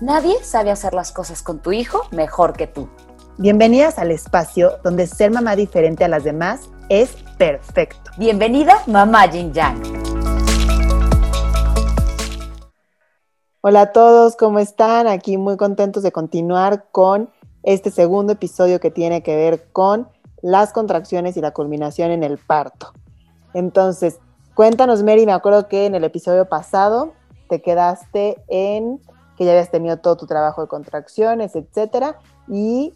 [0.00, 2.88] Nadie sabe hacer las cosas con tu hijo mejor que tú.
[3.36, 8.12] Bienvenidas al espacio donde ser mamá diferente a las demás es perfecto.
[8.16, 9.82] Bienvenida, mamá Yin Yang.
[13.60, 15.08] Hola a todos, ¿cómo están?
[15.08, 17.30] Aquí muy contentos de continuar con
[17.64, 20.08] este segundo episodio que tiene que ver con
[20.42, 22.92] las contracciones y la culminación en el parto.
[23.52, 24.20] Entonces,
[24.54, 27.14] cuéntanos, Mary, me acuerdo que en el episodio pasado
[27.48, 29.00] te quedaste en
[29.38, 32.92] que ya habías tenido todo tu trabajo de contracciones, etcétera, y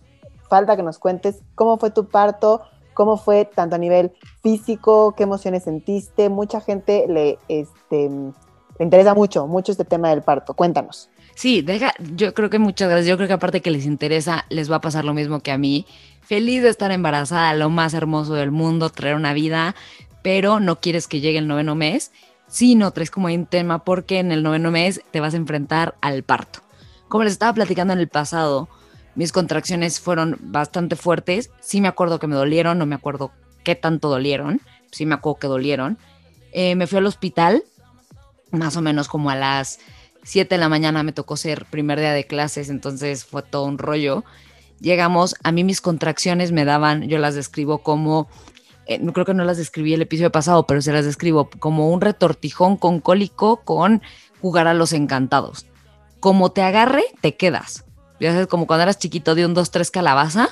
[0.50, 2.62] falta que nos cuentes cómo fue tu parto,
[2.94, 4.12] cómo fue tanto a nivel
[4.42, 6.28] físico, qué emociones sentiste.
[6.28, 10.52] Mucha gente le, este, le interesa mucho, mucho este tema del parto.
[10.54, 11.08] Cuéntanos.
[11.34, 13.08] Sí, deja, yo creo que muchas gracias.
[13.08, 15.58] Yo creo que aparte que les interesa, les va a pasar lo mismo que a
[15.58, 15.86] mí.
[16.20, 19.74] Feliz de estar embarazada, lo más hermoso del mundo, traer una vida,
[20.22, 22.12] pero no quieres que llegue el noveno mes.
[22.52, 25.94] Sí, no traes como un tema porque en el noveno mes te vas a enfrentar
[26.02, 26.60] al parto.
[27.08, 28.68] Como les estaba platicando en el pasado,
[29.14, 31.48] mis contracciones fueron bastante fuertes.
[31.60, 33.32] Sí me acuerdo que me dolieron, no me acuerdo
[33.64, 34.60] qué tanto dolieron.
[34.90, 35.96] Sí me acuerdo que dolieron.
[36.52, 37.64] Eh, me fui al hospital,
[38.50, 39.78] más o menos como a las
[40.22, 43.78] 7 de la mañana me tocó ser primer día de clases, entonces fue todo un
[43.78, 44.24] rollo.
[44.78, 48.28] Llegamos, a mí mis contracciones me daban, yo las describo como,
[48.86, 52.00] eh, creo que no las describí el episodio pasado, pero se las describo como un
[52.00, 54.02] retortijón con cólico con
[54.40, 55.66] jugar a los encantados.
[56.20, 57.84] Como te agarre, te quedas.
[58.20, 60.48] Ya sabes, como cuando eras chiquito de un 2, 3 calabaza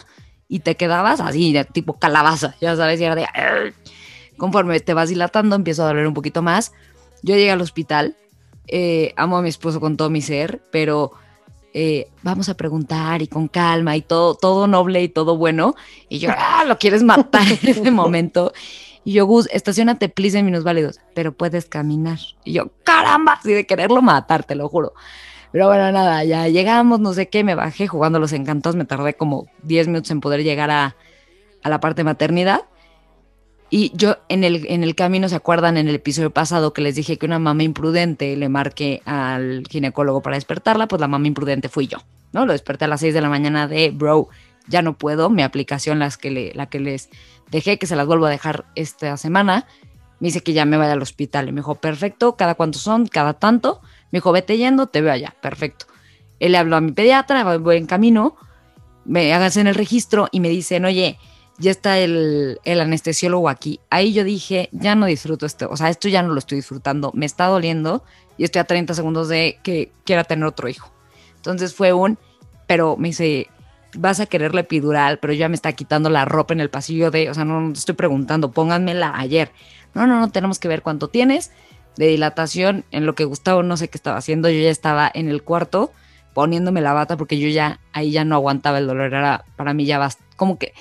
[0.49, 3.27] y te quedabas así, tipo calabaza, ya sabes, y era de...
[4.37, 6.73] Conforme te vas dilatando, empiezo a doler un poquito más.
[7.23, 8.17] Yo llegué al hospital,
[8.67, 11.13] eh, amo a mi esposo con todo mi ser, pero
[11.73, 15.75] eh, vamos a preguntar y con calma y todo, todo noble y todo bueno.
[16.09, 18.53] Y yo, ah, lo quieres matar en ese momento.
[19.05, 22.19] Y yo, Gus, estacionate, please, en minusválidos, pero puedes caminar.
[22.45, 24.93] Y yo, caramba, así de quererlo matar, te lo juro.
[25.53, 28.85] Pero bueno, nada, ya llegamos, no sé qué, me bajé jugando a los encantos, me
[28.85, 30.97] tardé como 10 minutos en poder llegar a,
[31.63, 32.63] a la parte de maternidad.
[33.73, 36.97] Y yo en el, en el camino, ¿se acuerdan en el episodio pasado que les
[36.97, 40.89] dije que una mamá imprudente le marqué al ginecólogo para despertarla?
[40.89, 41.99] Pues la mamá imprudente fui yo,
[42.33, 42.47] ¿no?
[42.47, 44.29] Lo desperté a las 6 de la mañana de, bro,
[44.67, 47.11] ya no puedo, mi aplicación, las que le, la que les
[47.51, 49.67] dejé, que se las vuelvo a dejar esta semana,
[50.19, 51.49] me dice que ya me vaya al hospital.
[51.49, 53.07] Y me dijo, perfecto, ¿cada cuánto son?
[53.07, 53.81] Cada tanto.
[54.11, 55.87] Me dijo, vete yendo, te veo allá, perfecto.
[56.41, 58.35] Él le habló a mi pediatra, voy- en camino,
[59.05, 61.19] me hagas en el registro y me dicen, oye,
[61.61, 63.79] ya está el, el anestesiólogo aquí.
[63.91, 67.13] Ahí yo dije, ya no disfruto esto, o sea, esto ya no lo estoy disfrutando,
[67.15, 68.03] me está doliendo
[68.39, 70.91] y estoy a 30 segundos de que quiera tener otro hijo.
[71.37, 72.19] Entonces fue un,
[72.67, 73.49] pero me dice,
[73.97, 77.11] vas a querer la epidural, pero ya me está quitando la ropa en el pasillo
[77.11, 79.51] de, o sea, no, te estoy preguntando, pónganmela ayer.
[79.95, 81.51] No, no, no, tenemos que ver cuánto tienes
[81.97, 82.85] de dilatación.
[82.91, 85.93] En lo que Gustavo no sé qué estaba haciendo, yo ya estaba en el cuarto
[86.33, 89.85] poniéndome la bata porque yo ya ahí ya no aguantaba el dolor, era para mí
[89.85, 90.73] ya bast- como que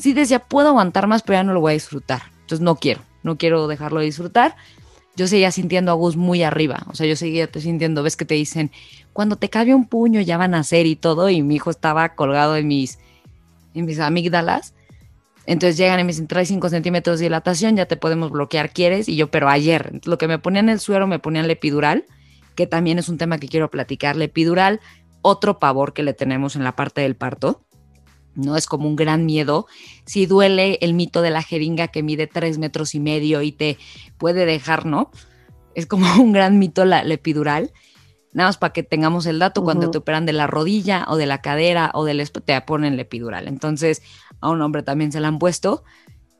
[0.00, 2.22] sí decía, puedo aguantar más, pero ya no lo voy a disfrutar.
[2.40, 4.56] Entonces no quiero, no quiero dejarlo de disfrutar.
[5.16, 8.34] Yo seguía sintiendo a Gus muy arriba, o sea, yo seguía sintiendo, ves que te
[8.34, 8.70] dicen,
[9.12, 12.14] cuando te cabe un puño ya van a hacer y todo, y mi hijo estaba
[12.14, 12.98] colgado en mis,
[13.74, 14.74] en mis amígdalas.
[15.46, 19.08] Entonces llegan y me dicen, trae 5 centímetros de dilatación, ya te podemos bloquear, ¿quieres?
[19.08, 22.04] Y yo, pero ayer, lo que me ponían el suero, me ponían la epidural,
[22.54, 24.16] que también es un tema que quiero platicar.
[24.16, 24.80] La epidural,
[25.22, 27.62] otro pavor que le tenemos en la parte del parto,
[28.34, 28.56] ¿no?
[28.56, 29.66] Es como un gran miedo.
[30.04, 33.78] Si duele el mito de la jeringa que mide tres metros y medio y te
[34.18, 35.10] puede dejar, ¿no?
[35.74, 37.72] Es como un gran mito la, la epidural.
[38.32, 41.26] Nada más para que tengamos el dato, cuando te operan de la rodilla o de
[41.26, 43.48] la cadera o del te ponen la epidural.
[43.48, 44.02] Entonces,
[44.40, 45.82] a un hombre también se la han puesto.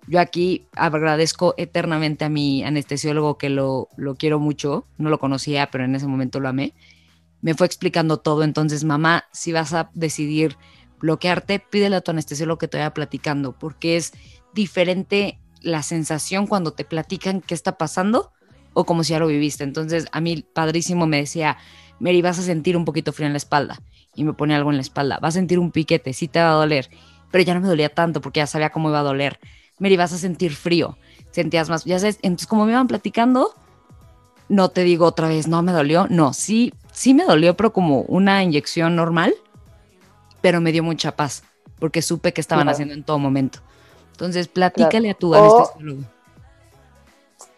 [0.06, 4.86] Yo aquí agradezco eternamente a mi anestesiólogo que lo, lo quiero mucho.
[4.98, 6.74] No lo conocía, pero en ese momento lo amé.
[7.42, 8.44] Me fue explicando todo.
[8.44, 10.56] Entonces, mamá, si vas a decidir
[11.00, 14.12] bloquearte, pídele a tu anestesiólogo que te vaya platicando, porque es
[14.54, 18.32] diferente la sensación cuando te platican qué está pasando
[18.72, 19.64] o como si ya lo viviste.
[19.64, 21.58] Entonces, a mí padrísimo me decía,
[21.98, 23.80] Mary, vas a sentir un poquito frío en la espalda.
[24.14, 25.18] Y me pone algo en la espalda.
[25.20, 26.88] Vas a sentir un piquete, sí te va a doler.
[27.30, 29.38] Pero ya no me dolía tanto porque ya sabía cómo iba a doler.
[29.78, 30.98] Mary, vas a sentir frío.
[31.30, 32.18] Sentías más, ya sabes.
[32.22, 33.54] Entonces, como me iban platicando,
[34.48, 36.06] no te digo otra vez, no me dolió.
[36.10, 39.34] No, sí, sí me dolió, pero como una inyección normal.
[40.40, 41.42] Pero me dio mucha paz,
[41.78, 42.74] porque supe que estaban Claro.
[42.74, 43.60] haciendo en todo momento.
[44.12, 46.02] Entonces, platícale a tu anestesiólogo.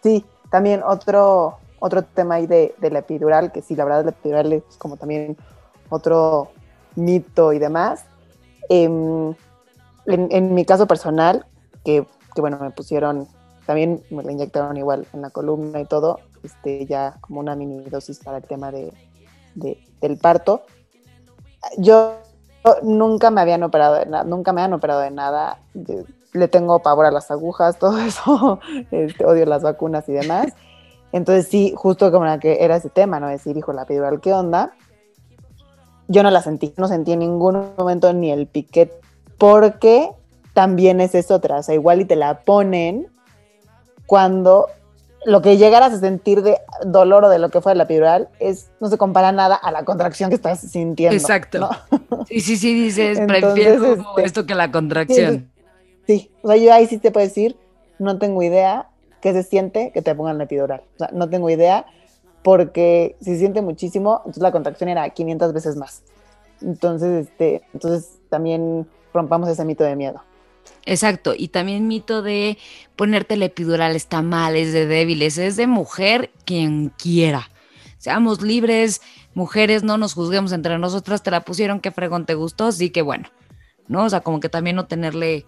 [0.01, 4.11] Sí, también otro, otro tema ahí de, de la epidural, que sí, la verdad la
[4.11, 5.37] epidural es como también
[5.89, 6.51] otro
[6.95, 8.05] mito y demás.
[8.69, 9.33] Em,
[10.05, 11.45] en, en mi caso personal,
[11.83, 13.27] que, que bueno, me pusieron,
[13.65, 17.83] también me la inyectaron igual en la columna y todo, este, ya como una mini
[17.85, 18.93] dosis para el tema de,
[19.55, 20.63] de- del parto.
[21.77, 22.19] Yo
[22.81, 25.59] nunca me habían operado de nada, nunca me han operado de nada.
[26.33, 28.59] Le tengo pavor a las agujas, todo eso,
[28.91, 30.53] este, odio las vacunas y demás.
[31.11, 33.27] Entonces sí, justo como era ese tema, ¿no?
[33.27, 34.73] Decir, hijo, la epidural, ¿qué onda?
[36.07, 38.99] Yo no la sentí, no sentí en ningún momento ni el piquete,
[39.37, 40.09] porque
[40.53, 43.07] también es eso otra, o sea, igual y te la ponen
[44.05, 44.67] cuando
[45.25, 48.69] lo que llegaras a sentir de dolor o de lo que fue la epidural es,
[48.79, 51.15] no se compara nada a la contracción que estás sintiendo.
[51.15, 51.59] Exacto.
[51.59, 51.69] ¿no?
[52.27, 55.49] Sí, sí, sí, dices, Entonces, prefiero este, esto que la contracción.
[56.07, 57.57] Sí, o sea, yo ahí sí te puedo decir,
[57.99, 58.87] no tengo idea
[59.21, 60.83] qué se siente que te pongan la epidural.
[60.95, 61.85] O sea, no tengo idea
[62.43, 66.03] porque si se siente muchísimo, entonces la contracción era 500 veces más.
[66.61, 70.21] Entonces, este, entonces también rompamos ese mito de miedo.
[70.85, 72.57] Exacto, y también mito de
[72.95, 77.49] ponerte la epidural está mal, es de débiles, es de mujer quien quiera.
[77.97, 79.01] Seamos libres,
[79.33, 83.01] mujeres, no nos juzguemos entre nosotras, te la pusieron, qué fregón te gustó, sí que
[83.01, 83.29] bueno,
[83.87, 84.03] ¿no?
[84.03, 85.45] O sea, como que también no tenerle,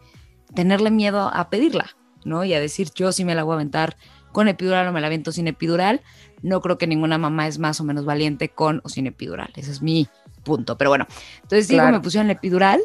[0.54, 2.46] tenerle miedo a pedirla, ¿no?
[2.46, 3.98] Y a decir, yo sí me la voy a aventar
[4.32, 6.02] con epidural o me la avento sin epidural.
[6.42, 9.72] No creo que ninguna mamá es más o menos valiente con o sin epidural, ese
[9.72, 10.08] es mi
[10.44, 10.78] punto.
[10.78, 11.08] Pero bueno,
[11.42, 11.98] entonces digo, Claro.
[11.98, 12.80] me pusieron la epidural,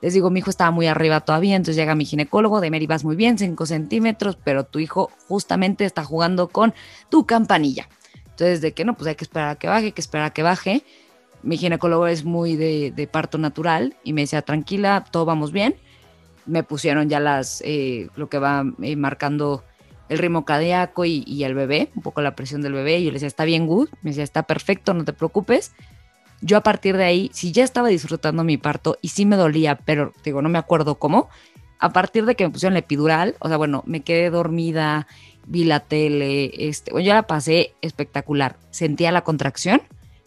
[0.00, 3.04] les digo, mi hijo estaba muy arriba todavía, entonces llega mi ginecólogo, de Mary vas
[3.04, 6.74] muy bien, 5 centímetros, pero tu hijo justamente está jugando con
[7.08, 7.88] tu campanilla.
[8.26, 10.30] Entonces, de que no, pues hay que esperar a que baje, hay que esperar a
[10.30, 10.84] que baje.
[11.42, 15.76] Mi ginecólogo es muy de, parto natural y me decía, tranquila, todo vamos bien.
[16.44, 19.64] Me pusieron ya las, eh, lo que va eh, marcando
[20.08, 22.98] el ritmo cardíaco y, y el bebé, un poco la presión del bebé.
[22.98, 23.88] Y yo le decía, está bien, good.
[24.02, 25.72] Me decía, está perfecto, no te preocupes
[26.40, 29.76] yo a partir de ahí, si ya estaba disfrutando mi parto y sí me dolía,
[29.76, 31.28] pero digo, no me acuerdo cómo,
[31.78, 35.06] a partir de que me pusieron la epidural, o sea, bueno, me quedé dormida,
[35.46, 38.56] vi la tele, este, bueno, yo la pasé espectacular.
[38.70, 39.82] Sentía la contracción,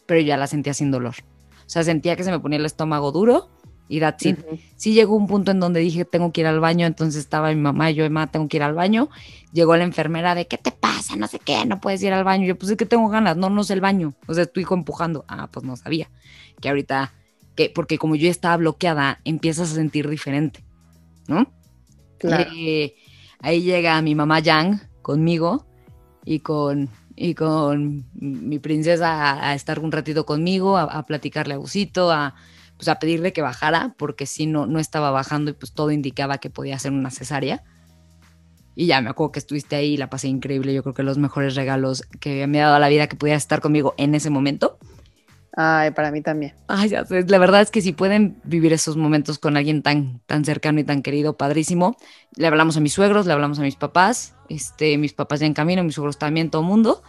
[0.05, 1.15] pero ya la sentía sin dolor.
[1.65, 3.49] O sea, sentía que se me ponía el estómago duro
[3.89, 4.39] y that's it.
[4.39, 4.59] Ujú.
[4.75, 7.61] Sí llegó un punto en donde dije, tengo que ir al baño, entonces estaba mi
[7.61, 9.09] mamá y yo, mamá, tengo que ir al baño.
[9.53, 11.15] Llegó la enfermera de, ¿qué te pasa?
[11.15, 12.45] No sé qué, no puedes ir al baño.
[12.45, 14.13] Yo, pues es que tengo ganas, no, no sé el baño.
[14.27, 15.25] O sea, tu hijo empujando.
[15.27, 16.09] Ah, pues no sabía.
[16.61, 17.13] Que ahorita,
[17.55, 20.63] que, porque como yo estaba bloqueada, empiezas a sentir diferente,
[21.27, 21.51] ¿no?
[22.17, 22.49] Claro.
[22.55, 22.95] Eh,
[23.39, 25.65] ahí llega mi mamá Yang conmigo
[26.25, 31.53] y con, y con mi princesa a, a estar un ratito conmigo, a, a platicarle
[31.53, 32.35] a Busito, a,
[32.77, 36.37] pues a pedirle que bajara, porque si no, no estaba bajando y pues todo indicaba
[36.37, 37.63] que podía ser una cesárea.
[38.75, 40.73] Y ya me acuerdo que estuviste ahí y la pasé increíble.
[40.73, 43.59] Yo creo que los mejores regalos que me ha dado la vida que pudieras estar
[43.59, 44.77] conmigo en ese momento.
[45.59, 46.53] Ay, para mí también.
[46.67, 50.21] Ay, ya sé, la verdad es que si pueden vivir esos momentos con alguien tan,
[50.27, 51.97] tan cercano y tan querido, padrísimo.
[52.35, 55.55] Le hablamos a mis suegros, le hablamos a mis papás, este, mis papás ya en
[55.55, 57.01] camino, mis suegros también, todo mundo.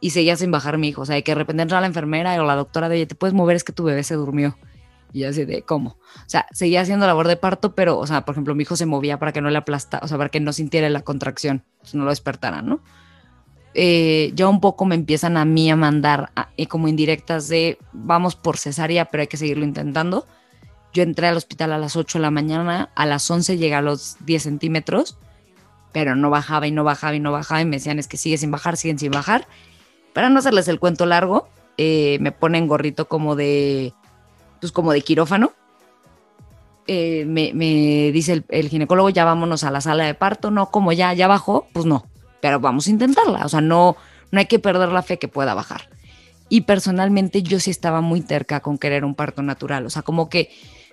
[0.00, 1.02] Y seguía sin bajar mi hijo.
[1.02, 3.32] O sea, que de repente entra la enfermera o la doctora de, oye, ¿te puedes
[3.32, 3.54] mover?
[3.54, 4.56] Es que tu bebé se durmió.
[5.14, 5.90] Y así de, ¿cómo?
[5.90, 8.84] O sea, seguía haciendo labor de parto, pero, o sea, por ejemplo, mi hijo se
[8.84, 11.94] movía para que no le aplastara, o sea, para que no sintiera la contracción, pues
[11.94, 12.80] no lo despertara, ¿no?
[13.76, 17.76] eh, ya un poco me empiezan a mí a mandar a- eh, como indirectas de
[17.92, 20.26] vamos por cesárea, pero hay que seguirlo intentando.
[20.92, 23.82] Yo entré al hospital a las 8 de la mañana, a las 11 llegué a
[23.82, 25.18] los 10 centímetros,
[25.92, 28.38] pero no bajaba y no bajaba y no bajaba y me decían es que sigue
[28.38, 29.48] sin bajar, siguen sin bajar.
[30.12, 33.92] Para no hacerles el cuento largo, eh, me ponen gorrito como de,
[34.64, 35.52] pues como de quirófano.
[36.86, 37.52] Eh, me,
[38.12, 41.28] dice el, el ginecólogo, ya vámonos a la sala de parto, no, como ya, ya
[41.28, 42.06] bajó, pues no,
[42.40, 43.96] pero vamos a intentarla, o sea, no,
[44.30, 45.90] no hay que perder la fe que pueda bajar.
[46.48, 50.30] Y personalmente yo sí estaba muy terca con querer un parto natural, o sea, como
[50.30, 50.48] que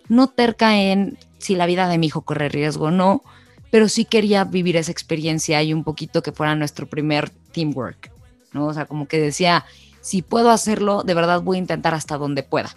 [0.09, 3.21] no terca en si la vida de mi hijo corre riesgo o no,
[3.69, 8.11] pero sí quería vivir esa experiencia y un poquito que fuera nuestro primer teamwork,
[8.51, 8.67] ¿no?
[8.67, 9.63] O sea, como que decía,
[10.01, 12.75] si puedo hacerlo, de verdad voy a intentar hasta donde pueda.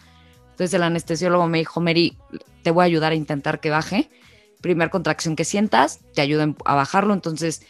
[0.54, 2.16] Entonces el anestesiólogo me dijo, Mary,
[2.62, 4.08] te voy a ayudar a intentar que baje.
[4.60, 7.12] Primer contracción que sientas, te ayuda a bajarlo.
[7.12, 7.62] Entonces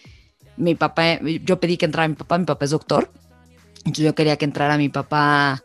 [0.58, 3.10] mi papá, yo pedí que entrara mi papá, mi papá es doctor.
[3.78, 5.64] Entonces yo quería que entrara mi papá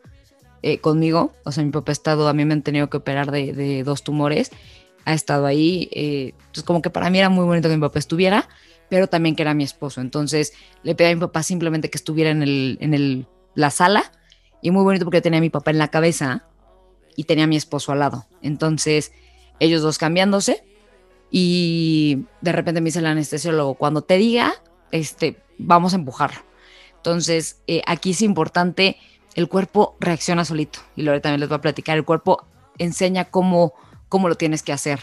[0.61, 1.33] eh, conmigo.
[1.43, 3.83] O sea, mi papá ha estado, a mí me han tenido que operar de, de
[3.83, 4.51] dos tumores.
[5.03, 5.89] Ha estado ahí.
[5.91, 8.47] Eh, entonces como que para mí era muy bonito que mi papá estuviera,
[8.87, 9.99] pero también que era mi esposo.
[9.99, 14.09] Entonces le pedí a mi papá simplemente que estuviera en, el, en el, la sala.
[14.61, 16.48] Y muy bonito porque tenía a mi papá en la cabeza
[17.15, 18.25] y tenía a mi esposo al lado.
[18.41, 19.11] Entonces,
[19.59, 20.63] ellos dos cambiándose
[21.31, 24.53] y de repente me dice el anestesiólogo, cuando te diga,
[24.91, 26.39] este, vamos a empujarlo.
[26.95, 28.97] Entonces, eh, aquí es importante,
[29.35, 30.79] el cuerpo reacciona solito.
[30.95, 32.45] Y luego también les voy a platicar, el cuerpo
[32.77, 33.73] enseña cómo,
[34.09, 34.99] cómo lo tienes que hacer.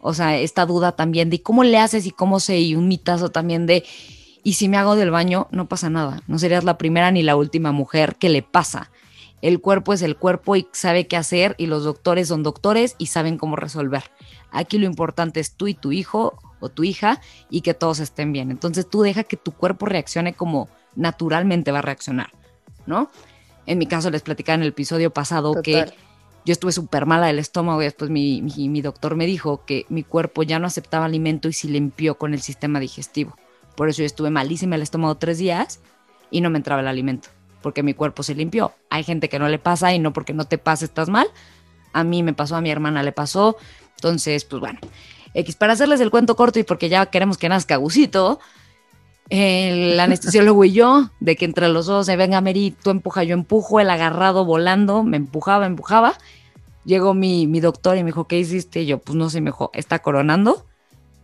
[0.00, 3.30] O sea, esta duda también de cómo le haces y cómo se, y un mitazo
[3.30, 3.84] también de,
[4.42, 6.22] y si me hago del baño, no pasa nada.
[6.26, 8.90] No serías la primera ni la última mujer que le pasa.
[9.42, 13.06] El cuerpo es el cuerpo y sabe qué hacer y los doctores son doctores y
[13.06, 14.04] saben cómo resolver.
[14.50, 18.32] Aquí lo importante es tú y tu hijo o tu hija y que todos estén
[18.32, 18.50] bien.
[18.50, 22.32] Entonces tú deja que tu cuerpo reaccione como naturalmente va a reaccionar,
[22.86, 23.10] ¿no?
[23.66, 25.86] En mi caso les platicaba en el episodio pasado que
[26.44, 30.02] yo estuve súper mala del estómago y después mi, mi, doctor me dijo que mi
[30.02, 33.36] cuerpo ya no aceptaba alimento y se limpió con el sistema digestivo.
[33.76, 35.80] Por eso yo estuve malísima el estómago tres días
[36.30, 37.28] y no me entraba el alimento,
[37.62, 38.72] porque mi cuerpo se limpió.
[38.90, 41.26] Hay gente que no le pasa y no porque no te pase estás mal.
[41.92, 43.56] A mí me pasó, a mi hermana le pasó.
[43.96, 44.78] Entonces, pues bueno,
[45.34, 48.40] X, para hacerles el cuento corto y porque ya queremos que nazca Gusito,
[49.28, 53.34] el anestesiólogo y yo, de que entre los dos se venga Mary, tú empuja, yo
[53.34, 56.14] empujo, el agarrado volando, me empujaba, empujaba.
[56.84, 58.82] Llegó mi, mi doctor y me dijo, ¿qué hiciste?
[58.82, 60.66] Y yo, pues no sé, me dijo, está coronando,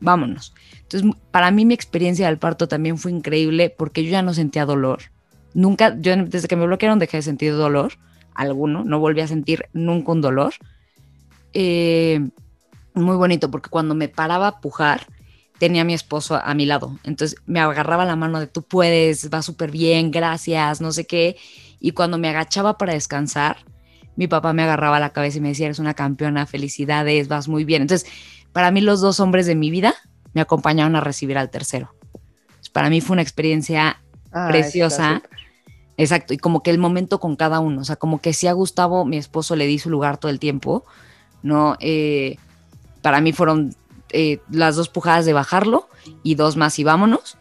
[0.00, 0.54] vámonos.
[0.82, 4.66] Entonces, para mí mi experiencia del parto también fue increíble porque yo ya no sentía
[4.66, 5.00] dolor.
[5.56, 7.94] Nunca, yo desde que me bloquearon dejé de sentir dolor
[8.34, 10.52] alguno, no volví a sentir nunca un dolor.
[11.54, 12.28] Eh,
[12.92, 15.06] muy bonito porque cuando me paraba a pujar,
[15.58, 16.98] tenía a mi esposo a, mi lado.
[17.04, 21.38] Entonces me agarraba la mano de tú puedes, va súper bien, gracias, no sé qué.
[21.80, 23.56] Y cuando me agachaba para descansar,
[24.14, 27.64] mi papá me agarraba la cabeza y me decía, eres una campeona, felicidades, vas muy
[27.64, 27.80] bien.
[27.80, 28.06] Entonces,
[28.52, 29.94] para mí los dos hombres de mi vida
[30.34, 31.94] me acompañaron a recibir al tercero.
[32.74, 35.22] para mí fue una experiencia preciosa.
[35.98, 38.52] Exacto, y como que el momento con cada uno, o sea, como que si a
[38.52, 40.84] Gustavo, mi esposo, le di su lugar todo el tiempo,
[41.42, 41.76] ¿no?
[41.80, 42.36] Eh,
[43.00, 43.74] para mí fueron
[44.10, 45.88] eh, las dos pujadas de bajarlo
[46.22, 47.38] y dos más y vámonos.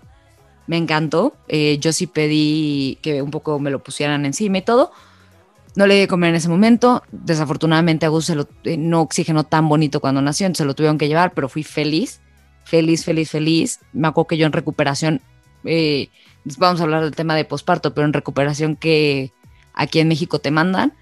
[0.67, 1.35] Me encantó.
[1.47, 4.91] Eh, yo sí pedí que un poco me lo pusieran encima y todo.
[5.75, 7.03] No le di de comer en ese momento.
[7.11, 11.07] Desafortunadamente a Gus se no oxigenó tan bonito cuando nació, entonces se lo tuvieron que
[11.07, 12.21] llevar, pero fui feliz,
[12.63, 13.79] feliz, feliz, feliz.
[13.91, 15.21] Me acuerdo que yo en recuperación,
[16.57, 19.31] vamos a hablar del tema de posparto, pero en recuperación que
[19.73, 20.93] aquí en México te mandan,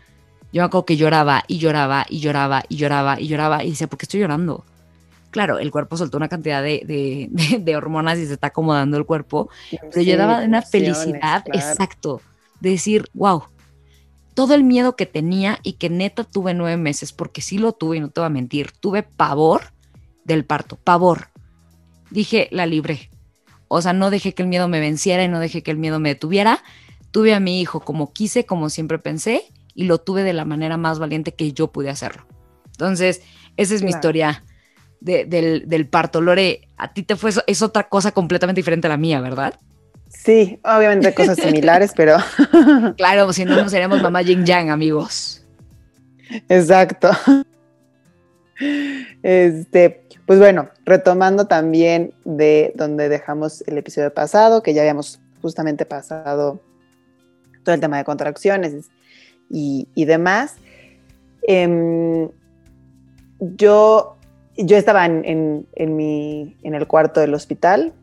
[0.52, 3.88] yo me acuerdo que lloraba y lloraba y lloraba y lloraba y lloraba y decía,
[3.88, 4.66] ¿por qué estoy llorando?
[5.32, 10.02] Claro, el cuerpo soltó una cantidad de, hormonas y se está acomodando el cuerpo, pero
[10.02, 12.22] yo daba una felicidad, exacto,
[12.60, 13.46] de decir, wow,
[14.36, 17.98] todo el miedo que tenía y que neta tuve nueve meses, porque sí lo tuve
[17.98, 19.74] y no te voy a mentir, tuve pavor
[20.24, 21.30] del parto, pavor.
[22.12, 23.10] Dije, la libré.
[23.74, 26.00] O sea, no dejé que el miedo me venciera y no dejé que el miedo
[26.00, 26.63] me detuviera.
[27.12, 30.77] Tuve a mi hijo como quise, como siempre pensé, y lo tuve de la manera
[30.77, 32.25] más valiente que yo pude hacerlo.
[32.68, 33.22] Entonces,
[33.58, 34.44] esa es mi historia
[35.00, 36.22] del, parto.
[36.22, 39.60] Lore, a ti te fue, es otra cosa completamente diferente a la mía, ¿verdad?
[40.08, 42.18] Sí, obviamente cosas similares, pero...
[42.98, 45.44] claro, si no, no seríamos mamá Yin Yang, amigos.
[46.48, 47.12] Exacto.
[49.24, 55.86] Este, pues bueno, retomando también de donde dejamos el episodio pasado, que ya habíamos justamente
[55.86, 56.62] pasado
[57.63, 58.89] todo el tema de contracciones
[59.50, 60.56] y, demás.
[61.48, 62.30] Em,
[63.39, 64.18] yo
[64.58, 67.94] yo estaba en, mi, en el cuarto del hospital,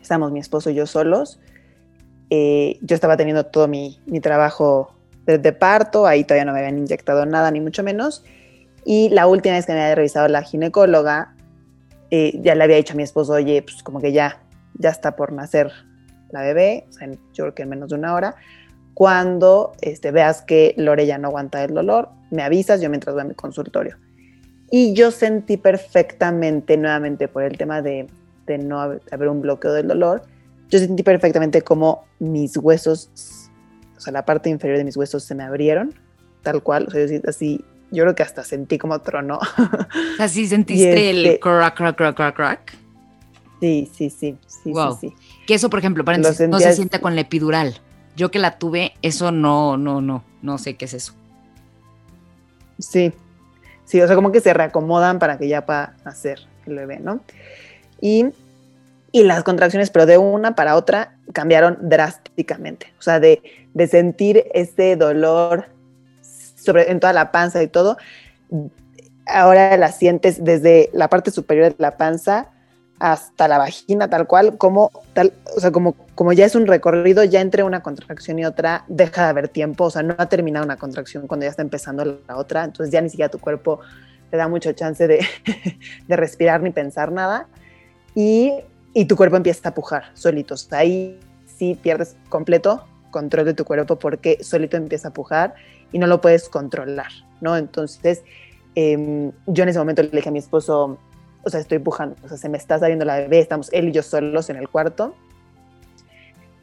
[0.00, 1.40] estábamos mi esposo y yo solos.
[2.30, 4.94] Eh, yo estaba teniendo todo mi, trabajo
[5.26, 8.24] de, parto, ahí todavía no me habían inyectado nada, ni mucho menos.
[8.84, 11.34] Y la última vez que me había revisado la ginecóloga,
[12.10, 14.42] eh, ya le había dicho a mi esposo, oye, pues como que ya,
[14.78, 15.72] ya está por nacer
[16.30, 18.34] la bebé, o yo creo que en menos de una hora.
[18.94, 23.22] Cuando este, veas que Lore ya no aguanta el dolor, me avisas, yo mientras voy
[23.22, 23.96] a mi consultorio.
[24.70, 28.06] Y yo sentí perfectamente, nuevamente por el tema de,
[28.58, 30.22] no haber un bloqueo del dolor,
[30.68, 33.10] yo sentí perfectamente como mis huesos,
[33.96, 35.94] o sea, la parte inferior de mis huesos se me abrieron,
[36.42, 39.38] tal cual, o sea, yo así, yo creo que hasta sentí como trono.
[40.18, 42.78] Así sentiste el este crack, crack, crack, crack, crack.
[43.60, 45.14] Sí, sí, sí, sí, sí, sí.
[45.46, 47.78] Que eso, por ejemplo, para no se siente con la epidural.
[48.16, 51.14] Yo que la tuve, eso no, no, no, no sé qué es eso.
[52.78, 53.12] Sí,
[53.92, 57.20] Sí, o sea, como que se reacomodan para que ya pueda hacer el bebé, ¿no?
[58.00, 58.32] Y,
[59.12, 62.86] las contracciones, pero de una para otra, cambiaron drásticamente.
[62.98, 63.42] O sea, de,
[63.90, 65.66] sentir ese dolor
[66.62, 67.96] sobre, en toda la panza y todo,
[69.26, 72.48] ahora la sientes desde la parte superior de la panza
[72.98, 77.24] hasta la vagina tal cual, como tal, o sea, como, como ya es un recorrido,
[77.24, 80.64] ya entre una contracción y otra deja de haber tiempo, o sea, no ha terminado
[80.64, 83.80] una contracción cuando ya está empezando la otra, entonces ya ni siquiera tu cuerpo
[84.30, 85.26] te da mucho chance de,
[86.06, 87.48] de respirar ni pensar nada
[88.14, 88.52] y,
[88.94, 93.64] y, tu cuerpo empieza a pujar solito, o ahí sí pierdes completo control de tu
[93.64, 95.54] cuerpo porque solito empieza a pujar
[95.92, 97.56] y no lo puedes controlar, ¿no?
[97.56, 98.24] Entonces,
[98.74, 100.98] eh, yo en ese momento le dije a mi esposo,
[101.44, 103.92] o sea, estoy pujando, o sea, se me está saliendo la bebé, estamos él y
[103.92, 105.14] yo solos en el cuarto.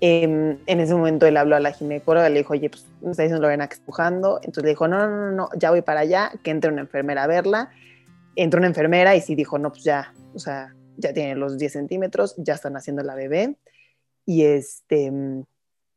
[0.01, 3.23] Eh, en ese momento él habló a la ginecóloga, le dijo, oye, pues me está
[3.23, 4.37] diciendo Lorena que está pujando.
[4.37, 7.23] Entonces le dijo, no, no, no, no, ya voy para allá, que entre una enfermera
[7.23, 7.69] a verla.
[8.35, 11.71] Entró una enfermera y sí dijo, no, pues ya, o sea, ya tiene los 10
[11.71, 13.57] centímetros, ya están haciendo la bebé.
[14.25, 15.11] Y este,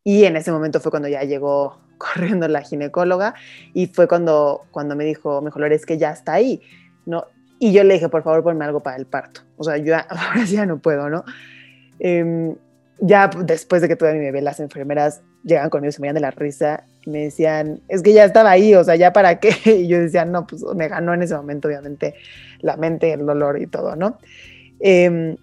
[0.04, 3.34] y en ese momento fue cuando ya llegó corriendo la ginecóloga
[3.74, 6.60] y fue cuando, cuando me dijo, mejor es que ya está ahí,
[7.06, 7.26] ¿no?
[7.58, 9.42] Y yo le dije, por favor, ponme algo para el parto.
[9.56, 11.24] O sea, yo ahora sí ya no puedo, ¿no?
[12.00, 12.54] Eh,
[13.00, 16.14] ya después de que tuve a mi bebé, las enfermeras llegan conmigo, se me iban
[16.14, 19.40] de la risa y me decían, es que ya estaba ahí, o sea, ¿ya para
[19.40, 19.54] qué?
[19.64, 22.14] Y yo decía, no, pues me ganó en ese momento, obviamente,
[22.60, 24.18] la mente, el dolor y todo, ¿no?
[24.80, 25.36] Eh,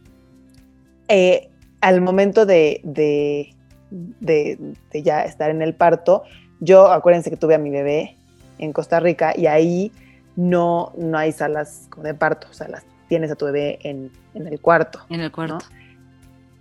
[1.09, 1.49] eh,
[1.81, 3.53] al momento de, de,
[3.89, 4.57] de,
[4.93, 6.23] ya estar en el parto,
[6.59, 8.15] yo, acuérdense que tuve a mi bebé
[8.57, 9.91] en Costa Rica y ahí
[10.35, 14.11] no, no hay salas como de parto, o sea, las tienes a tu bebé en,
[14.33, 14.99] en el cuarto.
[15.09, 15.57] En el cuarto.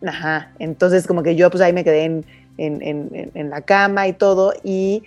[0.00, 0.09] ¿no?
[0.09, 2.25] Ajá, entonces como que yo pues ahí me quedé en,
[2.57, 5.02] en, en, en la cama y todo y,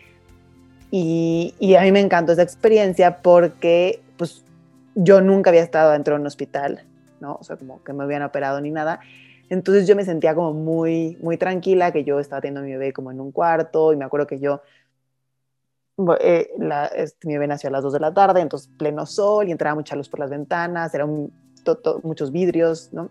[0.91, 4.43] y, y, a mí me encantó esa experiencia porque pues
[4.95, 6.83] yo nunca había estado dentro de un hospital,
[7.21, 7.37] ¿no?
[7.39, 8.99] O sea, como que me habían operado ni nada.
[9.49, 12.93] Entonces yo me sentía como muy, muy tranquila, que yo estaba teniendo a mi bebé
[12.93, 14.61] como en un cuarto y me acuerdo que yo
[16.19, 19.47] eh, la, este, mi bebé nació a las 2 de la tarde, entonces pleno sol
[19.47, 21.31] y entraba mucha luz por las ventanas, eran
[22.03, 23.09] muchos vidrios, ¿no?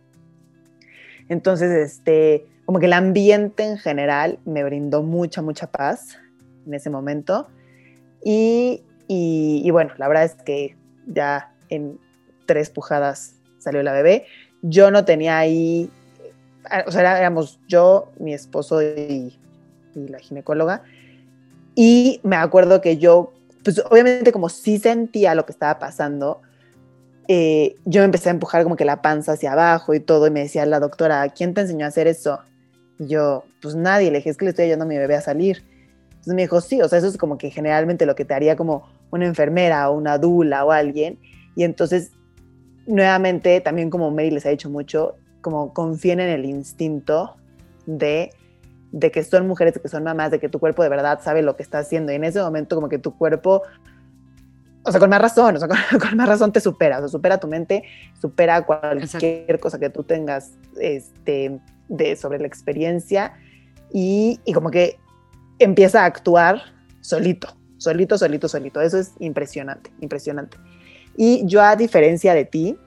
[1.28, 6.18] Entonces, este, como que el ambiente en general me brindó mucha, mucha paz
[6.66, 7.48] en ese momento.
[8.24, 11.98] Y, y, bueno, la verdad es que ya en
[12.46, 14.26] tres pujadas salió la bebé.
[14.62, 15.88] Yo no tenía ahí,
[16.86, 19.38] o sea, éramos yo, mi esposo y
[19.94, 20.82] la ginecóloga
[21.82, 23.32] y me acuerdo que yo,
[23.64, 26.42] pues obviamente como sí sentía lo que estaba pasando,
[27.26, 30.30] eh, yo me empecé a empujar como que la panza hacia abajo y todo, y
[30.30, 32.40] me decía la doctora, ¿quién te enseñó a hacer eso?
[32.98, 35.22] Y yo, pues nadie, le dije, es que le estoy ayudando a mi bebé a
[35.22, 35.64] salir.
[36.10, 38.56] Entonces me dijo, sí, o sea, eso es como que generalmente lo que te haría
[38.56, 41.18] como una enfermera o una dula o alguien.
[41.56, 42.10] Y entonces,
[42.86, 47.36] nuevamente, también como Mary les ha dicho mucho, como confíen en el instinto
[47.86, 48.34] de
[48.92, 51.42] de que son mujeres, de que son mamás, de que tu cuerpo de verdad sabe
[51.42, 52.12] lo que está haciendo.
[52.12, 53.62] Y en ese momento como que tu cuerpo,
[54.82, 57.08] o sea, con más razón, o sea, con, con más razón te supera, o sea,
[57.08, 57.84] supera tu mente,
[58.20, 59.60] supera cualquier Exacto.
[59.60, 63.34] cosa que tú tengas este, de, sobre la experiencia
[63.92, 64.98] y, y como que
[65.58, 66.62] empieza a actuar
[67.00, 68.80] solito, solito, solito, solito.
[68.80, 70.56] Eso es impresionante, impresionante.
[71.16, 72.78] Y yo a diferencia de ti,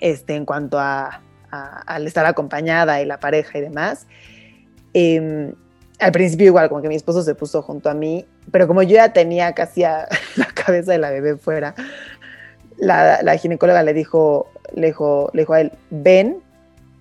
[0.00, 4.06] este, en cuanto a, a, al estar acompañada y la pareja y demás,
[4.94, 5.52] eh,
[5.98, 8.94] al principio igual, como que mi esposo se puso junto a mí, pero como yo
[8.94, 11.74] ya tenía casi a la cabeza de la bebé fuera,
[12.78, 16.38] la, la ginecóloga le dijo, le dijo, le dijo a él, ven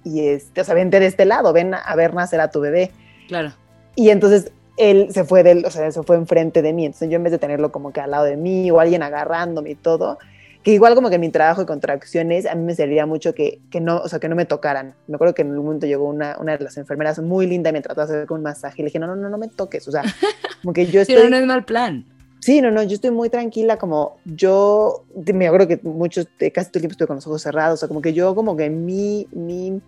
[0.04, 2.92] y este, o sea, vente de este lado, ven a ver nacer a tu bebé.
[3.28, 3.54] Claro.
[3.96, 7.16] Y entonces él se fue del, o sea, se fue enfrente de mí, entonces yo
[7.16, 10.20] en vez de tenerlo como que al lado de mí o alguien agarrándome y todo,
[10.64, 13.80] que igual como que mi trabajo de contracciones a mí me servía mucho que, que,
[13.80, 14.94] no, o sea, que no me tocaran.
[15.08, 17.74] Me acuerdo que en un momento llegó una, una de las enfermeras muy linda y
[17.74, 19.88] me trató de hacer un masaje y le dije, no, no, no, no me toques,
[19.88, 20.04] o sea,
[20.62, 21.16] como que yo estoy...
[21.16, 22.06] Pero no es mal plan.
[22.42, 26.80] Sí, no, no, yo estoy muy tranquila, como yo, me acuerdo que muchos, casi todo
[26.80, 29.28] el tiempo estuve con los ojos cerrados, o sea, como que yo como que mi,
[29.32, 29.82] mi,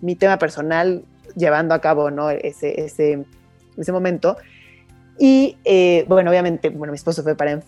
[0.00, 1.02] mi tema personal
[1.34, 2.30] llevando a cabo, ¿no?
[2.30, 3.24] Ese, ese,
[3.76, 4.36] ese momento.
[5.18, 7.60] Y eh, bueno, obviamente, bueno, mi esposo fue para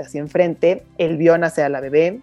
[0.00, 2.20] así enfrente, él vio nacer a la bebé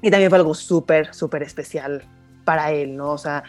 [0.00, 2.02] y también fue algo súper, súper especial
[2.44, 3.10] para él, ¿no?
[3.10, 3.44] O sea,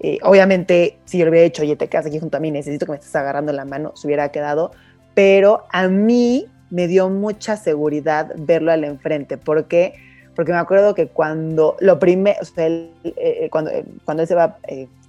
[0.00, 2.92] eh, obviamente, si yo hubiera dicho, oye, te quedas aquí junto a mí, necesito que
[2.92, 4.72] me estés agarrando la mano, se hubiera quedado,
[5.14, 9.94] pero a mí me dio mucha seguridad verlo al enfrente, porque
[10.34, 13.70] porque me acuerdo que cuando lo primero, o sea, él, eh, cuando,
[14.04, 14.58] cuando él se va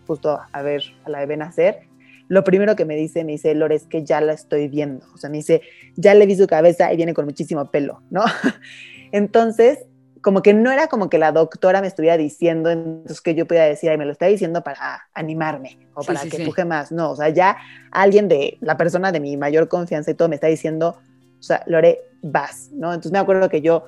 [0.05, 1.79] justo a ver a la bebé nacer,
[2.27, 5.05] lo primero que me dice, me dice, Lore, es que ya la estoy viendo.
[5.13, 5.61] O sea, me dice,
[5.95, 8.23] ya le vi su cabeza y viene con muchísimo pelo, ¿no?
[9.11, 9.79] Entonces,
[10.25, 13.65] como que no era como que la doctora me estuviera diciendo, entonces que yo podía
[13.65, 16.67] decir, y me lo está diciendo para animarme o para sí, sí, que empuje sí.
[16.67, 16.91] más.
[16.91, 17.57] No, o sea, ya
[17.91, 20.97] alguien de, la persona de mi mayor confianza y todo me está diciendo,
[21.39, 22.87] o sea, Lore, vas, ¿no?
[22.87, 23.85] Entonces me acuerdo que yo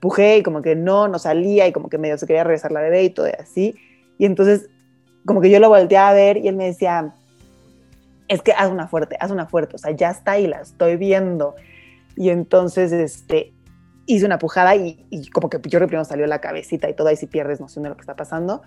[0.00, 2.80] pujé y como que no, no salía y como que medio se quería regresar la
[2.80, 3.74] bebé y todo así.
[4.16, 4.70] Y entonces,
[5.26, 7.12] como que yo lo volteaba a ver y él me decía,
[8.28, 10.96] es que haz una fuerte, haz una fuerte, o sea, ya está y la estoy
[10.96, 11.54] viendo.
[12.16, 13.52] Y entonces, este,
[14.06, 17.26] hice una pujada y, como que yo primero salió la cabecita y todo, ahí si
[17.26, 18.62] pierdes noción de lo que está pasando.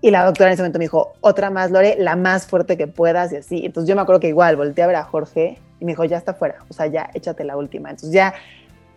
[0.00, 2.86] Y la doctora en ese momento me dijo, otra más, Lore, la más fuerte que
[2.86, 3.64] puedas y así.
[3.64, 6.16] Entonces yo me acuerdo que igual volteé a ver a Jorge y me dijo, ya
[6.16, 7.90] está fuera, o sea, ya échate la última.
[7.90, 8.34] Entonces ya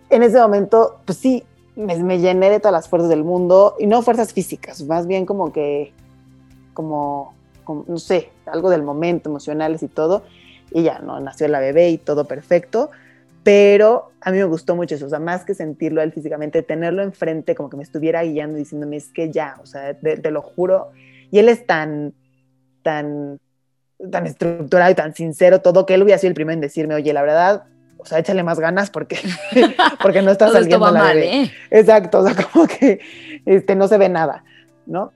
[0.10, 1.44] en ese momento, pues sí,
[1.76, 5.26] me, me llené de todas las fuerzas del mundo y no fuerzas físicas, más bien
[5.26, 5.94] como que,
[6.74, 7.34] como
[7.88, 10.24] no sé, algo del momento, emocionales y todo.
[10.72, 11.20] Y ya, ¿no?
[11.20, 12.92] Nació la bebé y todo perfecto
[13.44, 17.02] pero a mí me gustó mucho eso, o sea, más que sentirlo él físicamente, tenerlo
[17.02, 20.92] enfrente, como que me estuviera guiando diciéndome, es que ya, o sea, te, lo juro,
[21.32, 22.14] y él es tan,
[22.84, 23.40] tan,
[24.12, 27.14] tan estructurado y tan sincero todo, que él hubiera sido el primero en decirme, oye,
[27.14, 27.64] la verdad,
[27.98, 29.18] o sea, échale más ganas porque,
[30.02, 31.44] porque no está saliendo la bebé.
[31.44, 31.52] ¿eh?
[31.72, 33.00] Exacto, o sea, como que
[33.46, 34.44] este, no se ve nada,
[34.86, 35.14] ¿no?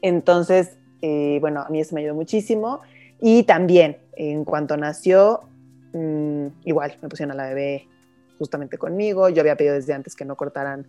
[0.00, 2.80] Entonces, eh, bueno, a mí eso me ayudó muchísimo.
[3.20, 5.44] Y también, en cuanto nació,
[5.96, 7.88] Mm, igual me pusieron a la bebé
[8.38, 9.30] justamente conmigo.
[9.30, 10.86] Yo había pedido desde antes que no cortaran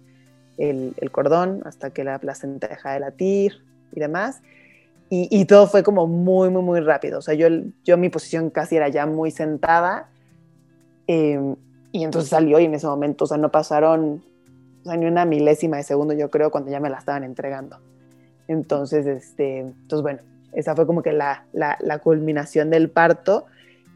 [0.57, 3.53] el, cordón hasta que la placenta deja de latir
[3.93, 4.41] y demás.
[5.09, 7.19] Y, todo fue como muy, muy, muy rápido.
[7.19, 7.47] O sea, yo,
[7.85, 10.09] yo mi posición casi era ya muy sentada.
[11.07, 11.55] Em,
[11.93, 14.21] y entonces salió y en ese momento, o sea, no pasaron
[14.83, 17.79] ni una milésima de segundo, yo creo, cuando ya me la estaban entregando.
[18.47, 20.19] Entonces, este, entonces bueno,
[20.53, 23.45] esa fue como que la, la, la culminación del parto.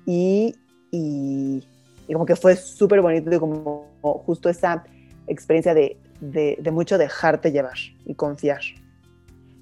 [0.05, 0.55] Y
[0.91, 1.63] y,
[2.11, 4.83] como que fue súper bonito y como justo esa
[5.27, 8.61] experiencia de, de, mucho dejarte llevar y confiar.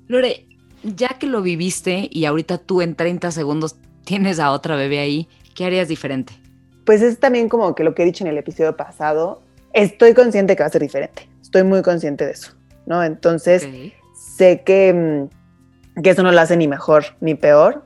[0.08, 0.48] Lore,
[0.84, 5.28] ya que lo viviste y ahorita tú en 30 segundos tienes a otra bebé ahí,
[5.54, 6.34] ¿qué harías diferente?
[6.86, 10.56] Pues es también como que lo que he dicho en el episodio pasado, estoy consciente
[10.56, 12.54] que va a ser diferente, estoy muy consciente de eso,
[12.88, 13.04] ¿no?
[13.04, 13.68] Entonces,
[14.40, 17.84] sé que, mm, que eso no lo hace ni mejor ni peor.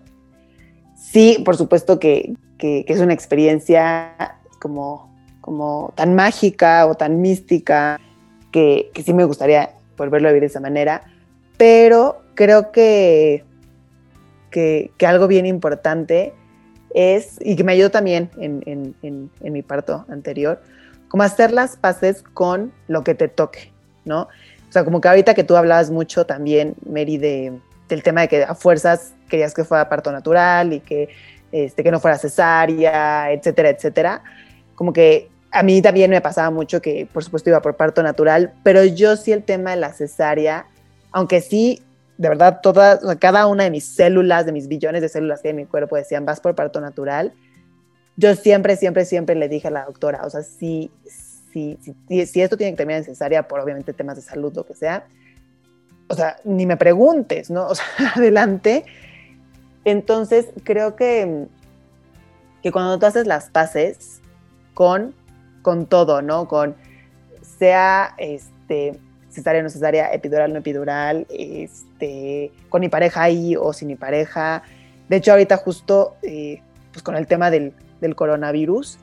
[0.95, 7.99] Sí, por supuesto que, que, es una experiencia como, como tan mágica o tan mística
[8.51, 11.01] que, que sí me gustaría volverlo a vivir de esa manera,
[11.57, 13.43] pero creo que,
[14.51, 16.33] que, que algo bien importante
[16.93, 18.95] es, y que me ayudó también en, en,
[19.41, 20.61] en, mi parto anterior,
[21.07, 23.71] como hacer las paces con lo que te toque,
[24.05, 24.27] ¿no?
[24.73, 27.53] O sea, como que ahorita que tú hablabas mucho también, Mary, de,
[27.87, 31.09] del tema de que a fuerzas querías que fuera parto natural y que
[31.51, 34.23] este, que no fuera cesárea, etcétera, etcétera.
[34.73, 38.55] Como que a mí también me pasaba mucho que, por supuesto, iba por parto natural,
[38.63, 40.65] pero yo sí el tema de la cesárea,
[41.11, 41.83] aunque sí,
[42.17, 45.51] de verdad, todas, cada una de mis células, de mis billones de células que hay
[45.51, 47.33] en mi cuerpo decían, vas por parto natural,
[48.17, 50.89] yo siempre, siempre, siempre le dije a la doctora, o sea, si,
[51.53, 51.77] si,
[52.25, 55.05] si, esto tiene que terminar en cesárea por obviamente temas de salud, lo que sea,
[56.07, 57.67] o sea, ni me preguntes, ¿no?
[57.69, 57.85] O sea,
[58.15, 58.85] adelante.
[59.85, 61.45] Entonces, creo que,
[62.61, 64.21] que cuando tú haces las paces
[64.73, 65.13] con,
[65.61, 66.47] con todo, ¿no?
[66.47, 66.75] Con
[67.41, 73.89] sea este, cesárea no cesárea, epidural no epidural, este, con mi pareja ahí o sin
[73.89, 74.63] mi pareja.
[75.09, 76.61] De hecho, ahorita justo eh,
[76.91, 78.97] pues con el tema del, del coronavirus,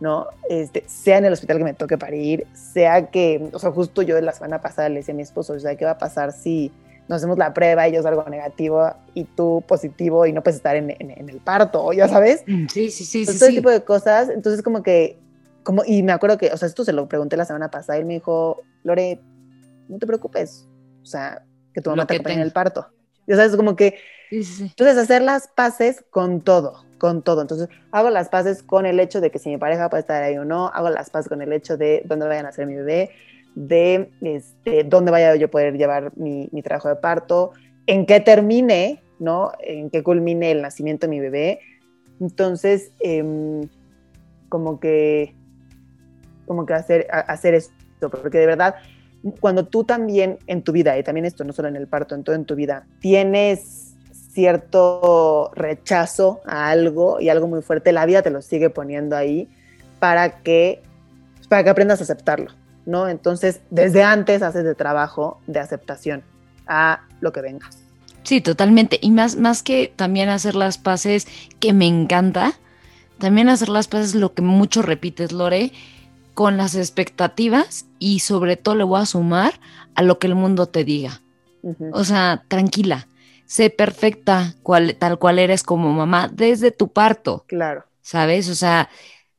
[0.00, 0.26] ¿no?
[0.48, 4.20] Este, sea en el hospital que me toque parir, sea que, o sea, justo yo
[4.20, 6.72] la semana pasada le decía a mi esposo, o sea, ¿qué va a pasar si
[7.08, 10.76] nos hacemos la prueba y yo salgo negativo y tú positivo y no puedes estar
[10.76, 12.42] en, el parto, ya sabes.
[12.46, 13.24] Mm, sí, sí, sí.
[13.24, 14.28] todo ese tipo de cosas.
[14.28, 15.18] Entonces, como que,
[15.62, 18.00] como, y me acuerdo que, o sea, esto se lo pregunté la semana pasada y
[18.00, 19.20] él me dijo, Lore,
[19.88, 20.68] no te preocupes,
[21.02, 22.88] o sea, que tu mamá te acompañe en el parto.
[23.26, 23.98] Ya sabes, como que,
[24.30, 27.42] entonces hacer las paces con todo, con todo.
[27.42, 30.36] Entonces, hago las paces con el hecho de que si mi pareja puede estar ahí
[30.36, 33.10] o no, hago las paces con el hecho de dónde vayan a ser mi bebé,
[33.54, 37.52] de este, dónde vaya yo a poder llevar mi, trabajo de parto,
[37.86, 39.52] en qué termine, ¿no?
[39.60, 41.60] En qué culmine el nacimiento de mi bebé.
[42.20, 43.68] Entonces, em,
[44.48, 45.34] como que,
[46.46, 48.76] como que hacer, hacer esto, porque de verdad,
[49.40, 52.24] cuando tú también en tu vida, y también esto no solo en el parto, en
[52.24, 53.85] todo en tu vida, tienes
[54.36, 59.48] cierto rechazo a algo y algo muy fuerte, la vida te lo sigue poniendo ahí
[59.98, 60.82] para que,
[61.48, 62.52] para que aprendas a aceptarlo.
[62.84, 63.08] ¿no?
[63.08, 66.22] Entonces, desde antes haces de trabajo de aceptación
[66.66, 67.68] a lo que venga.
[68.24, 68.98] Sí, totalmente.
[69.00, 71.26] Y más, más que también hacer las paces,
[71.58, 72.52] que me encanta,
[73.18, 75.72] también hacer las paces, lo que mucho repites, Lore,
[76.34, 79.54] con las expectativas y sobre todo le voy a sumar
[79.94, 81.22] a lo que el mundo te diga.
[81.92, 83.08] O sea, tranquila,
[83.46, 87.44] sé perfecta cual, tal cual eres como mamá desde tu parto.
[87.46, 87.84] Claro.
[88.02, 88.48] ¿Sabes?
[88.48, 88.90] O sea,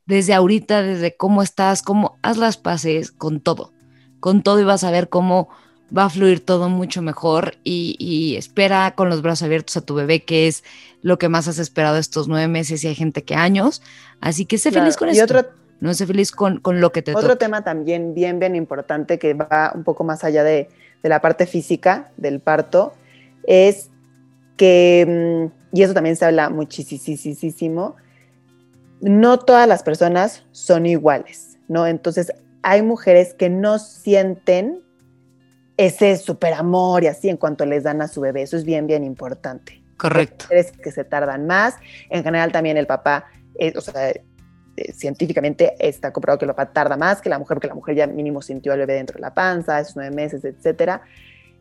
[0.05, 3.73] desde ahorita, desde cómo estás, cómo haz las paces con todo,
[4.19, 5.49] con todo y vas a ver cómo
[5.95, 10.23] va a fluir todo mucho mejor y, espera con los brazos abiertos a tu bebé,
[10.23, 10.63] que es
[11.01, 13.81] lo que más has esperado estos nueve meses y hay gente que años.
[14.19, 15.25] Así que sé feliz con eso.
[15.79, 19.71] no sé feliz con, lo que te Otro tema también bien, bien importante que va
[19.73, 20.69] un poco más allá de,
[21.03, 22.93] de la parte física del parto
[23.43, 23.89] es
[24.57, 27.95] que, mm, y eso también se habla muchísimo,
[28.99, 31.87] no todas las personas son iguales, ¿no?
[31.87, 34.81] Entonces hay mujeres que no sienten
[35.77, 38.41] ese super amor y así en cuanto les dan a su bebé.
[38.41, 39.83] Eso es bien, bien importante.
[39.97, 40.45] Correcto.
[40.49, 41.75] Hay mujeres que se tardan más.
[42.09, 43.25] En general también el papá,
[43.59, 47.55] eh, o sea, eh, científicamente está comprobado que el papá tarda más que la mujer,
[47.55, 50.43] porque la mujer ya mínimo sintió al bebé dentro de la panza, esos nueve meses,
[50.43, 51.01] etcétera.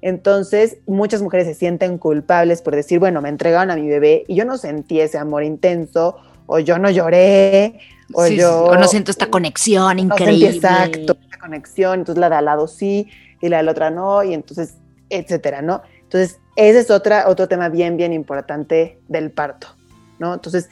[0.03, 4.35] Entonces, muchas mujeres se sienten culpables por decir, bueno, me entregaron a mi bebé y
[4.37, 7.81] yo no sentí ese amor intenso, o yo no lloré,
[8.13, 8.65] o yo...
[8.65, 10.49] O no siento esta conexión increíble.
[10.49, 13.09] exacto, esta conexión, entonces la de al lado sí,
[13.41, 14.75] y la de la otra no, y entonces,
[15.11, 15.83] etcétera, ¿no?
[16.03, 19.69] Entonces, ese es otra, otro tema bien, bien importante del parto,
[20.19, 20.35] ¿no?
[20.35, 20.69] Entonces,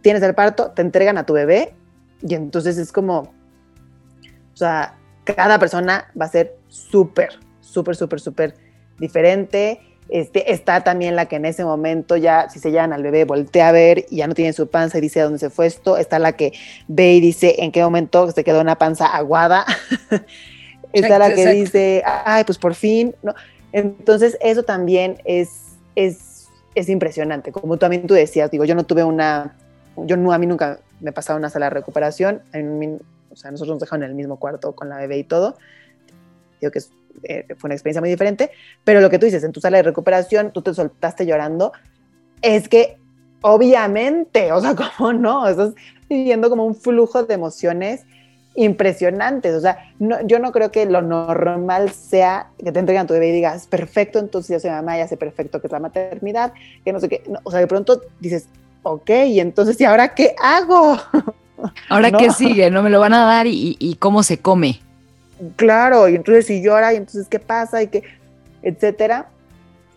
[0.00, 1.74] tienes el parto, te entregan a tu bebé,
[2.22, 4.94] y entonces es como, o sea,
[5.24, 7.30] cada persona va a ser súper,
[7.70, 8.54] súper, súper, súper
[8.98, 9.80] diferente.
[10.08, 13.68] Este, está también la que en ese momento ya, si se llevan al bebé, voltea
[13.68, 15.96] a ver y ya no tiene su panza y dice a dónde se fue esto.
[15.96, 16.52] Está la que
[16.88, 19.64] ve y dice en qué momento se quedó una panza aguada.
[20.92, 23.14] está la que dice, ay, pues por fin.
[23.22, 23.34] ¿no?
[23.72, 27.52] Entonces, eso también es, es, es impresionante.
[27.52, 29.56] Como también tú decías, digo, yo no tuve una,
[29.96, 32.42] yo no, a mí nunca me pasaba una sala de recuperación.
[33.30, 35.56] o sea, nosotros nos dejaron en el mismo cuarto con la bebé y todo.
[36.60, 36.90] Digo que es
[37.22, 38.50] eh, fue una experiencia muy diferente,
[38.84, 41.72] pero lo que tú dices, en tu sala de recuperación, tú te soltaste llorando,
[42.42, 42.96] es que
[43.42, 45.46] obviamente, o sea, ¿cómo no?
[45.48, 45.74] Estás
[46.08, 48.02] viviendo como un flujo de emociones
[48.56, 53.06] impresionantes, o sea, no, yo no creo que lo normal sea que te entreguen a
[53.06, 55.78] tu bebé y digas, perfecto, entonces yo soy mamá, ya sé perfecto que es la
[55.78, 56.52] maternidad,
[56.84, 58.48] que no sé qué, o sea, de pronto dices,
[58.82, 60.98] ok, y entonces, ¿y ahora qué hago?
[61.88, 62.70] ¿Ahora qué sigue?
[62.70, 64.80] ¿No me lo van a dar y, y cómo se come?
[65.56, 68.02] Claro, y entonces si llora, y entonces qué pasa, y qué,
[68.62, 69.28] etcétera.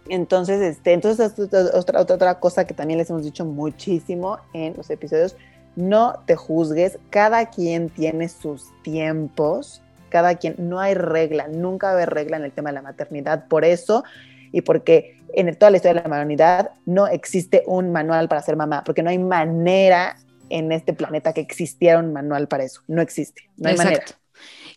[0.09, 1.33] Entonces, este, entonces
[1.73, 5.35] otra, otra, otra cosa que también les hemos dicho muchísimo en los episodios,
[5.75, 11.93] no te juzgues, cada quien tiene sus tiempos, cada quien, no hay regla, nunca va
[11.93, 14.03] a haber regla en el tema de la maternidad, por eso
[14.51, 18.55] y porque en toda la historia de la humanidad no existe un manual para ser
[18.55, 20.17] mamá, porque no hay manera
[20.49, 24.03] en este planeta que existiera un manual para eso, no existe, no hay manera.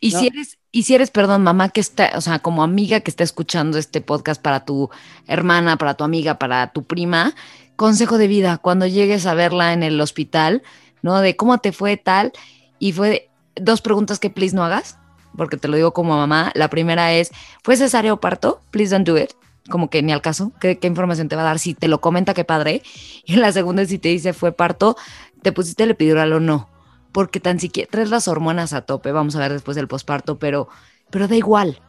[0.01, 3.11] Y si eres, y si eres, perdón, mamá que está, o sea, como amiga que
[3.11, 4.91] está escuchando este podcast para tu
[5.27, 7.35] hermana, para tu amiga, para tu prima,
[7.77, 10.63] consejo de vida, cuando llegues a verla en el hospital,
[11.03, 11.21] ¿no?
[11.21, 12.33] De cómo te fue tal,
[12.79, 14.99] y fue dos preguntas que please no hagas,
[15.37, 16.53] porque te lo digo como mamá.
[16.55, 17.31] La primera es,
[17.63, 18.61] ¿fue cesárea o parto?
[18.71, 19.33] Please don't do it.
[19.69, 21.59] Como que ni al caso, ¿Qué, ¿qué, información te va a dar?
[21.59, 22.83] Si te lo comenta, qué padre.
[23.25, 24.97] Y la segunda es si te dice fue parto,
[25.43, 26.69] ¿te pusiste el epidural o no?
[27.17, 30.69] Porque tan siquiera traes las hormonas a tope, vamos a ver después del posparto, pero,
[31.09, 31.81] pero da igual.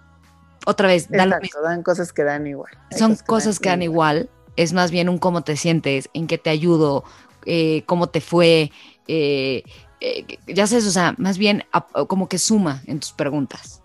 [0.65, 1.27] Otra vez, da
[1.61, 2.71] dan cosas que dan igual.
[2.91, 4.29] Son cosas que, dan, igual.
[4.55, 7.03] es más bien un cómo te sientes, en qué te ayudo,
[7.45, 8.71] eh, cómo te fue,
[9.09, 9.63] eh,
[9.99, 11.65] eh, ya sabes, o sea, más bien
[12.07, 13.81] como que suma en tus preguntas.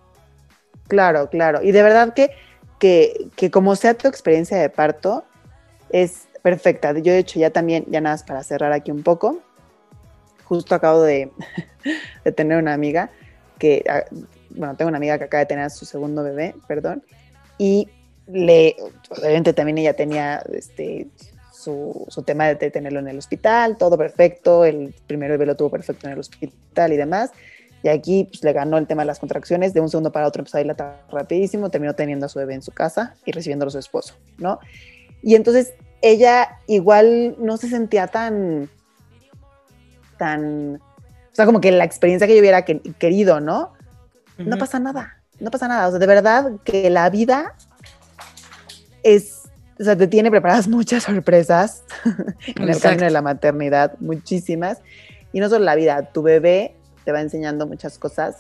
[0.87, 1.61] Claro, claro.
[1.61, 2.31] Y de verdad que,
[2.79, 5.25] que, que como sea tu experiencia de parto,
[5.91, 6.93] es perfecta.
[6.93, 9.43] Yo de hecho ya también, ya nada más para cerrar aquí un poco,
[10.45, 11.31] justo acabo de,
[12.35, 13.11] tener una amiga
[13.59, 14.05] que, ah,
[14.51, 17.03] bueno, tengo una amiga que acaba de tener a su segundo bebé, perdón,
[17.59, 17.89] y
[18.27, 18.77] le,
[19.11, 21.09] obviamente también ella tenía este,
[21.53, 26.07] su, tema de tenerlo en el hospital, todo perfecto, el primer bebé lo tuvo perfecto
[26.07, 27.31] en el hospital y demás,
[27.83, 30.41] y aquí pues, le ganó el tema de las contracciones, de un segundo para otro
[30.41, 33.73] empezó a dilatar rapidísimo, terminó teniendo a su bebé en su casa y recibiéndolo a
[33.73, 34.61] su esposo, ¿no?
[35.23, 38.69] Y entonces ella igual no se sentía tan
[40.23, 43.73] tan, o sea, como que la experiencia que yo hubiera querido, ¿no?
[44.39, 45.89] No pasa nada, no pasa nada.
[45.89, 47.57] O sea, de verdad que la vida
[49.03, 51.83] es, o sea, te tiene preparadas muchas sorpresas
[52.55, 54.79] en el camino de la maternidad, muchísimas.
[55.33, 58.37] Y no solo la vida, tu bebé te va enseñando muchas cosas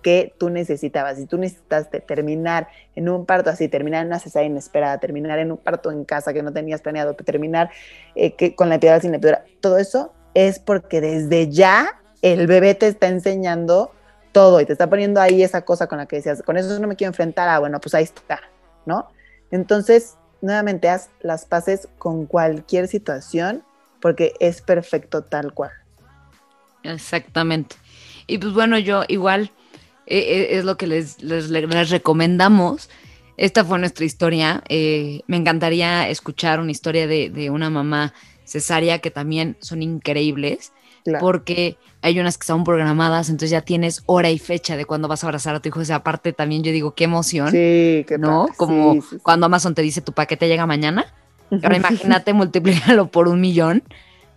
[0.00, 1.16] que tú necesitabas.
[1.16, 5.50] Si tú necesitaste terminar en un parto así, terminar en una cesárea inesperada, terminar en
[5.50, 7.70] un parto en casa que no tenías planeado, terminar
[8.14, 12.74] eh, que, con la epidural sin epidural, todo eso es porque desde ya el bebé
[12.74, 13.92] te está enseñando
[14.32, 16.88] todo y te está poniendo ahí esa cosa con la que decías, con eso no
[16.88, 18.40] me quiero enfrentar, ah, bueno, pues ahí está,
[18.84, 19.08] ¿no?
[19.50, 23.62] Entonces, nuevamente haz las paces con cualquier situación
[24.00, 25.70] porque es perfecto tal cual.
[26.82, 27.76] Exactamente.
[28.26, 29.50] Y pues bueno, yo igual
[30.06, 31.48] eh, eh, es lo que les, les,
[31.90, 32.90] recomendamos.
[33.36, 34.62] esta fue nuestra historia.
[34.68, 38.12] Eh, me encantaría escuchar una historia de, de, una mamá
[38.44, 40.72] cesárea que también son increíbles.
[41.04, 41.20] Claro.
[41.20, 45.22] Porque hay unas que están programadas, entonces ya tienes hora y fecha de cuándo vas
[45.22, 45.80] a abrazar a tu hijo.
[45.80, 47.50] O sea, aparte también yo digo, qué emoción.
[47.50, 48.46] Sí, qué ¿No?
[48.46, 48.54] padre.
[48.56, 49.16] Como Sí, sí, sí.
[49.22, 51.06] cuando Amazon te dice tu paquete llega mañana.
[51.50, 53.82] Ahora imagínate, multiplícalo por un millón,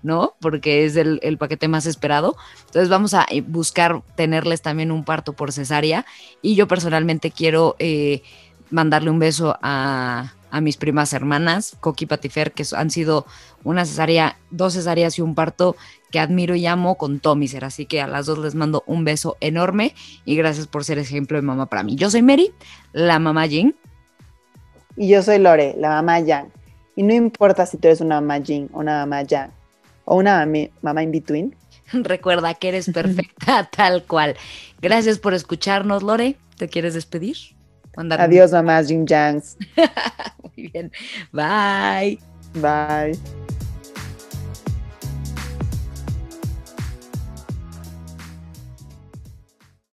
[0.04, 0.36] ¿no?
[0.42, 2.36] Porque es el, el, paquete más esperado.
[2.66, 6.06] Entonces vamos a eh, buscar tenerles también un parto por cesárea.
[6.42, 8.24] Y yo personalmente quiero eh,
[8.70, 13.26] mandarle un beso a, a, mis primas hermanas, Coqui y Patifer, que han sido
[13.64, 15.76] una cesárea, dos cesáreas y un parto
[16.12, 17.66] que admiro y amo con Tomiser.
[17.66, 19.94] Así que a las dos les mando un beso enorme
[20.26, 21.96] y gracias por ser ejemplo de mamá para mí.
[21.96, 22.52] Yo soy Mary,
[22.94, 23.76] la mamá Jean.
[24.96, 26.52] Y yo soy Lore, la mamá Yang.
[26.96, 29.52] Y no importa si tú eres una mamá Jean o una mamá Yang
[30.06, 31.56] o una mami, mamá in between.
[31.94, 34.36] Recuerda que eres perfecta tal cual.
[34.82, 36.38] Gracias por escucharnos, Lore.
[36.58, 37.38] ¿Te quieres despedir?
[37.98, 39.58] Mandar Adiós, mamás Jean Yangs.
[40.56, 40.92] Muy bien.
[41.34, 42.20] Bye.
[42.54, 43.18] Bye.